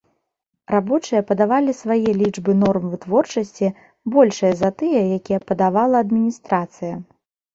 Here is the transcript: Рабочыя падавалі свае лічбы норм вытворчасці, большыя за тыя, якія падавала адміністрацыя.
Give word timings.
Рабочыя 0.75 1.19
падавалі 1.31 1.73
свае 1.81 2.13
лічбы 2.21 2.55
норм 2.61 2.87
вытворчасці, 2.93 3.67
большыя 4.15 4.53
за 4.61 4.69
тыя, 4.79 5.01
якія 5.19 5.39
падавала 5.51 5.95
адміністрацыя. 6.07 6.95